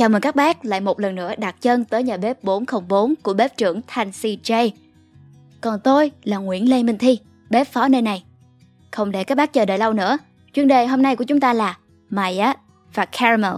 [0.00, 3.34] Chào mừng các bác lại một lần nữa đặt chân tới nhà bếp 404 của
[3.34, 4.70] bếp trưởng Thanh CJ.
[5.60, 7.18] Còn tôi là Nguyễn Lê Minh Thi,
[7.50, 8.24] bếp phó nơi này.
[8.90, 10.18] Không để các bác chờ đợi lâu nữa,
[10.52, 11.78] chuyên đề hôm nay của chúng ta là
[12.10, 12.54] Maya
[12.94, 13.52] và Caramel.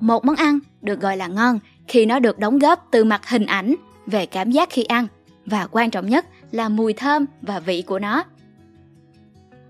[0.00, 1.58] Một món ăn được gọi là ngon
[1.88, 3.74] khi nó được đóng góp từ mặt hình ảnh
[4.06, 5.06] về cảm giác khi ăn
[5.46, 8.24] và quan trọng nhất là mùi thơm và vị của nó.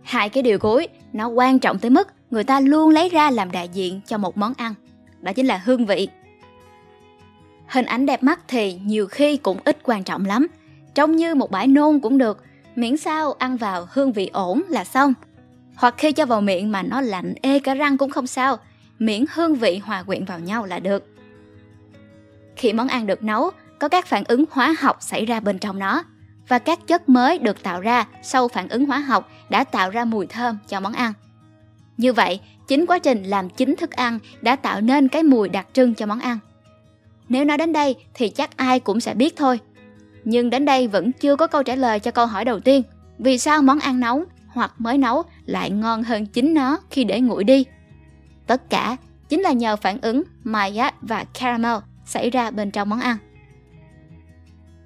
[0.03, 3.51] Hai cái điều cuối nó quan trọng tới mức người ta luôn lấy ra làm
[3.51, 4.75] đại diện cho một món ăn,
[5.21, 6.09] đó chính là hương vị.
[7.67, 10.47] Hình ảnh đẹp mắt thì nhiều khi cũng ít quan trọng lắm,
[10.95, 12.45] trông như một bãi nôn cũng được,
[12.77, 15.15] miễn sao ăn vào hương vị ổn là xong.
[15.77, 18.57] Hoặc khi cho vào miệng mà nó lạnh ê cả răng cũng không sao,
[18.99, 21.09] miễn hương vị hòa quyện vào nhau là được.
[22.57, 25.79] Khi món ăn được nấu, có các phản ứng hóa học xảy ra bên trong
[25.79, 26.05] nó
[26.49, 30.05] và các chất mới được tạo ra sau phản ứng hóa học đã tạo ra
[30.05, 31.13] mùi thơm cho món ăn.
[31.97, 35.67] Như vậy, chính quá trình làm chín thức ăn đã tạo nên cái mùi đặc
[35.73, 36.39] trưng cho món ăn.
[37.29, 39.61] Nếu nói đến đây thì chắc ai cũng sẽ biết thôi.
[40.25, 42.83] Nhưng đến đây vẫn chưa có câu trả lời cho câu hỏi đầu tiên.
[43.19, 47.21] Vì sao món ăn nóng hoặc mới nấu lại ngon hơn chính nó khi để
[47.21, 47.65] nguội đi?
[48.47, 48.97] Tất cả
[49.29, 53.17] chính là nhờ phản ứng Maillard và Caramel xảy ra bên trong món ăn.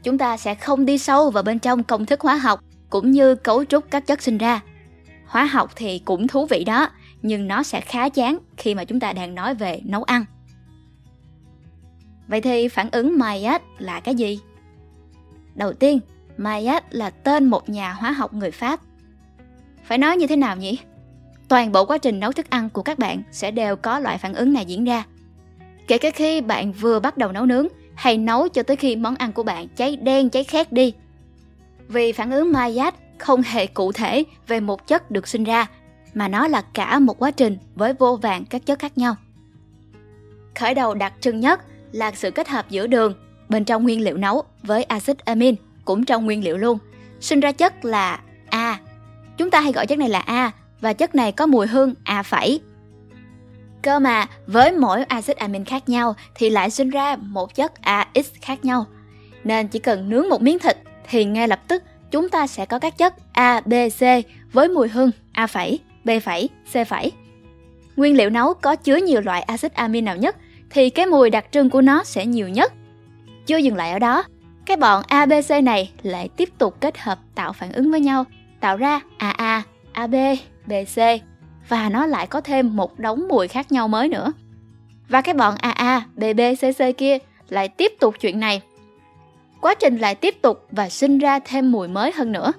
[0.09, 3.35] Chúng ta sẽ không đi sâu vào bên trong công thức hóa học cũng như
[3.35, 4.61] cấu trúc các chất sinh ra.
[5.27, 6.91] Hóa học thì cũng thú vị đó,
[7.23, 10.25] nhưng nó sẽ khá chán khi mà chúng ta đang nói về nấu ăn.
[12.29, 14.41] Vậy thì phản ứng Maillard là cái gì?
[15.55, 16.01] Đầu tiên,
[16.37, 18.81] Maillard là tên một nhà hóa học người Pháp.
[19.85, 20.79] Phải nói như thế nào nhỉ?
[21.49, 24.35] Toàn bộ quá trình nấu thức ăn của các bạn sẽ đều có loại phản
[24.35, 25.05] ứng này diễn ra.
[25.89, 29.17] Kể cả khi bạn vừa bắt đầu nấu nướng hay nấu cho tới khi món
[29.17, 30.93] ăn của bạn cháy đen cháy khét đi.
[31.89, 35.67] Vì phản ứng Maillard không hề cụ thể về một chất được sinh ra,
[36.15, 39.15] mà nó là cả một quá trình với vô vàng các chất khác nhau.
[40.55, 41.61] Khởi đầu đặc trưng nhất
[41.93, 43.15] là sự kết hợp giữa đường
[43.49, 45.55] bên trong nguyên liệu nấu với axit amin
[45.85, 46.79] cũng trong nguyên liệu luôn,
[47.21, 48.21] sinh ra chất là
[48.51, 48.81] A.
[49.37, 50.51] Chúng ta hay gọi chất này là A
[50.81, 52.61] và chất này có mùi hương A phẩy.
[53.89, 58.33] Cơ mà với mỗi axit amin khác nhau thì lại sinh ra một chất AX
[58.41, 58.85] khác nhau.
[59.45, 60.77] Nên chỉ cần nướng một miếng thịt
[61.11, 64.03] thì ngay lập tức chúng ta sẽ có các chất A, B, C
[64.53, 67.13] với mùi hương A phẩy, B phẩy, C phẩy.
[67.97, 70.37] Nguyên liệu nấu có chứa nhiều loại axit amin nào nhất
[70.71, 72.73] thì cái mùi đặc trưng của nó sẽ nhiều nhất.
[73.47, 74.25] Chưa dừng lại ở đó,
[74.67, 78.25] cái bọn ABC này lại tiếp tục kết hợp tạo phản ứng với nhau,
[78.61, 79.63] tạo ra AA,
[79.93, 80.15] AB,
[80.67, 81.01] BC
[81.69, 84.33] và nó lại có thêm một đống mùi khác nhau mới nữa.
[85.09, 87.19] Và cái bọn AA, BB, CC kia
[87.49, 88.63] lại tiếp tục chuyện này.
[89.61, 92.53] Quá trình lại tiếp tục và sinh ra thêm mùi mới hơn nữa.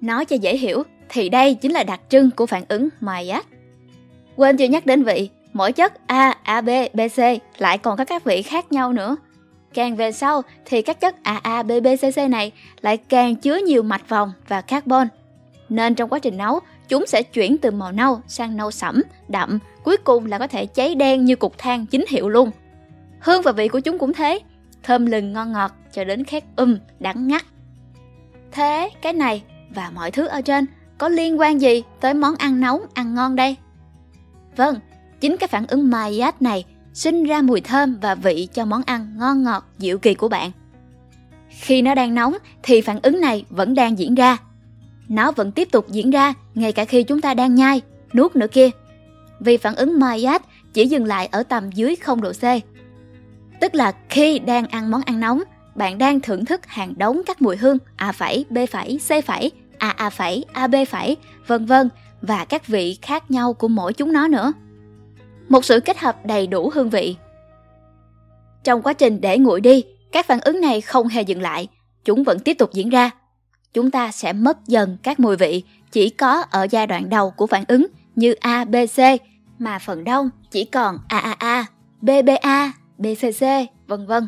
[0.00, 3.46] Nói cho dễ hiểu thì đây chính là đặc trưng của phản ứng Maillard.
[4.36, 7.22] Quên chưa nhắc đến vị, mỗi chất A, AB, BC
[7.58, 9.16] lại còn có các vị khác nhau nữa.
[9.74, 14.08] Càng về sau thì các chất AA, BB, CC này lại càng chứa nhiều mạch
[14.08, 15.08] vòng và carbon.
[15.68, 19.58] Nên trong quá trình nấu, chúng sẽ chuyển từ màu nâu sang nâu sẫm, đậm,
[19.84, 22.50] cuối cùng là có thể cháy đen như cục than chính hiệu luôn.
[23.20, 24.38] Hương và vị của chúng cũng thế,
[24.82, 27.44] thơm lừng ngon ngọt cho đến khét um, đắng ngắt.
[28.52, 29.42] Thế cái này
[29.74, 30.66] và mọi thứ ở trên
[30.98, 33.56] có liên quan gì tới món ăn nóng, ăn ngon đây?
[34.56, 34.74] Vâng,
[35.20, 36.64] chính cái phản ứng Maillard này
[36.94, 40.50] sinh ra mùi thơm và vị cho món ăn ngon ngọt, dịu kỳ của bạn.
[41.48, 44.36] Khi nó đang nóng thì phản ứng này vẫn đang diễn ra.
[45.10, 47.80] Nó vẫn tiếp tục diễn ra ngay cả khi chúng ta đang nhai,
[48.14, 48.70] nuốt nữa kia.
[49.40, 52.42] Vì phản ứng Maillard chỉ dừng lại ở tầm dưới 0 độ C.
[53.60, 55.42] Tức là khi đang ăn món ăn nóng,
[55.74, 59.50] bạn đang thưởng thức hàng đống các mùi hương A phẩy, B phẩy, C phẩy,
[59.78, 61.16] AA phẩy, AB phẩy,
[61.46, 61.88] vân vân
[62.22, 64.52] và các vị khác nhau của mỗi chúng nó nữa.
[65.48, 67.16] Một sự kết hợp đầy đủ hương vị.
[68.64, 71.68] Trong quá trình để nguội đi, các phản ứng này không hề dừng lại,
[72.04, 73.10] chúng vẫn tiếp tục diễn ra.
[73.74, 75.62] Chúng ta sẽ mất dần các mùi vị
[75.92, 77.86] chỉ có ở giai đoạn đầu của phản ứng
[78.16, 78.98] như A, B, C,
[79.58, 81.66] mà phần đông chỉ còn AAA,
[82.00, 83.46] BBA, BCC,
[83.86, 84.26] vân vân.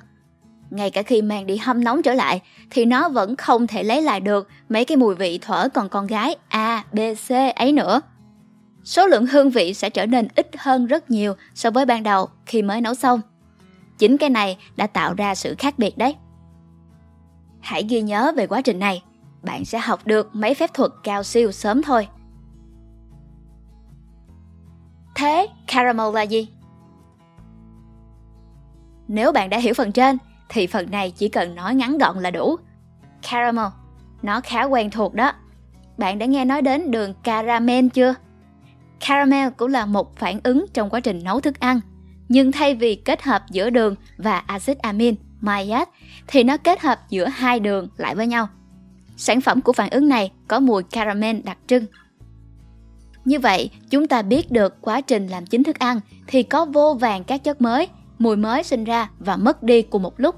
[0.70, 2.40] Ngay cả khi mang đi hâm nóng trở lại
[2.70, 6.06] thì nó vẫn không thể lấy lại được mấy cái mùi vị thuở còn con
[6.06, 6.98] gái A, B,
[7.28, 8.00] C ấy nữa.
[8.84, 12.28] Số lượng hương vị sẽ trở nên ít hơn rất nhiều so với ban đầu
[12.46, 13.20] khi mới nấu xong.
[13.98, 16.14] Chính cái này đã tạo ra sự khác biệt đấy.
[17.60, 19.02] Hãy ghi nhớ về quá trình này,
[19.42, 22.08] bạn sẽ học được mấy phép thuật cao siêu sớm thôi.
[25.14, 26.48] Thế caramel là gì?
[29.08, 30.18] Nếu bạn đã hiểu phần trên
[30.48, 32.56] thì phần này chỉ cần nói ngắn gọn là đủ.
[33.30, 33.66] Caramel,
[34.22, 35.32] nó khá quen thuộc đó.
[35.98, 38.14] bạn đã nghe nói đến đường caramel chưa?
[39.06, 41.80] Caramel cũng là một phản ứng trong quá trình nấu thức ăn,
[42.28, 45.90] nhưng thay vì kết hợp giữa đường và axit amin, maillard,
[46.26, 48.48] thì nó kết hợp giữa hai đường lại với nhau.
[49.16, 51.84] Sản phẩm của phản ứng này có mùi caramel đặc trưng.
[53.24, 56.94] Như vậy, chúng ta biết được quá trình làm chính thức ăn thì có vô
[57.00, 57.88] vàng các chất mới,
[58.18, 60.34] mùi mới sinh ra và mất đi cùng một lúc.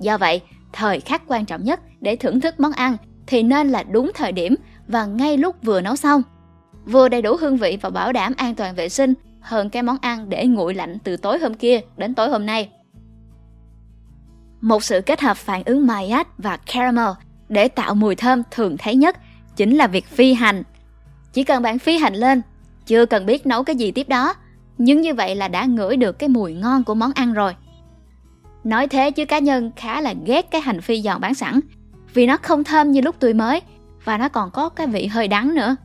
[0.00, 0.40] Do vậy,
[0.72, 4.32] thời khắc quan trọng nhất để thưởng thức món ăn thì nên là đúng thời
[4.32, 4.54] điểm
[4.88, 6.22] và ngay lúc vừa nấu xong.
[6.84, 9.96] Vừa đầy đủ hương vị và bảo đảm an toàn vệ sinh hơn cái món
[10.00, 12.70] ăn để nguội lạnh từ tối hôm kia đến tối hôm nay.
[14.60, 17.10] Một sự kết hợp phản ứng Maillard và caramel
[17.52, 19.16] để tạo mùi thơm thường thấy nhất
[19.56, 20.62] chính là việc phi hành.
[21.32, 22.42] Chỉ cần bạn phi hành lên,
[22.86, 24.34] chưa cần biết nấu cái gì tiếp đó,
[24.78, 27.56] nhưng như vậy là đã ngửi được cái mùi ngon của món ăn rồi.
[28.64, 31.60] Nói thế chứ cá nhân khá là ghét cái hành phi giòn bán sẵn,
[32.14, 33.62] vì nó không thơm như lúc tươi mới
[34.04, 35.76] và nó còn có cái vị hơi đắng nữa.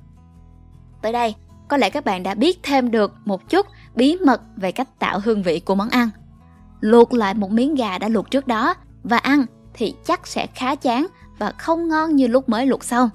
[1.01, 1.35] Tới đây,
[1.67, 3.65] có lẽ các bạn đã biết thêm được một chút
[3.95, 6.09] bí mật về cách tạo hương vị của món ăn.
[6.79, 8.73] Luộc lại một miếng gà đã luộc trước đó
[9.03, 11.07] và ăn thì chắc sẽ khá chán
[11.39, 13.09] và không ngon như lúc mới luộc xong.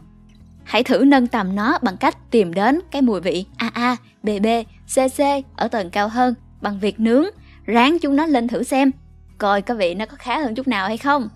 [0.65, 4.47] Hãy thử nâng tầm nó bằng cách tìm đến cái mùi vị AA, BB,
[4.87, 5.23] CC
[5.57, 7.25] ở tầng cao hơn bằng việc nướng,
[7.67, 8.91] rán chúng nó lên thử xem,
[9.39, 11.29] coi có vị nó có khá hơn chút nào hay không.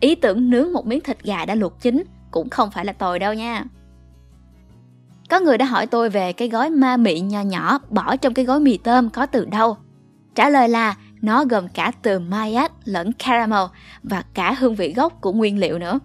[0.00, 3.18] Ý tưởng nướng một miếng thịt gà đã luộc chín cũng không phải là tồi
[3.18, 3.64] đâu nha.
[5.30, 8.44] Có người đã hỏi tôi về cái gói ma mị nhỏ nhỏ bỏ trong cái
[8.44, 9.76] gói mì tôm có từ đâu.
[10.34, 13.64] Trả lời là nó gồm cả từ mayat lẫn caramel
[14.02, 15.98] và cả hương vị gốc của nguyên liệu nữa.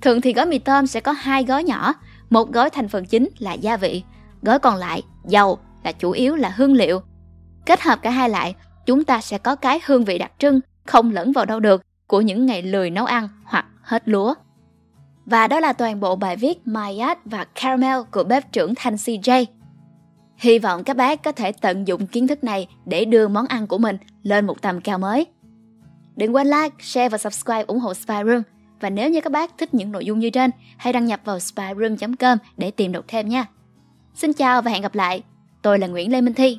[0.00, 1.94] Thường thì gói mì tôm sẽ có hai gói nhỏ,
[2.30, 4.02] một gói thành phần chính là gia vị,
[4.42, 7.00] gói còn lại dầu là chủ yếu là hương liệu.
[7.66, 8.54] Kết hợp cả hai lại,
[8.86, 12.20] chúng ta sẽ có cái hương vị đặc trưng không lẫn vào đâu được của
[12.20, 14.34] những ngày lười nấu ăn hoặc hết lúa.
[15.26, 19.44] Và đó là toàn bộ bài viết Mayat và Caramel của bếp trưởng Thanh CJ.
[20.36, 23.66] Hy vọng các bác có thể tận dụng kiến thức này để đưa món ăn
[23.66, 25.26] của mình lên một tầm cao mới.
[26.16, 28.42] Đừng quên like, share và subscribe ủng hộ Spy Room.
[28.80, 31.38] Và nếu như các bác thích những nội dung như trên, hãy đăng nhập vào
[31.40, 33.46] spyroom.com để tìm đọc thêm nha.
[34.14, 35.22] Xin chào và hẹn gặp lại.
[35.62, 36.58] Tôi là Nguyễn Lê Minh Thi.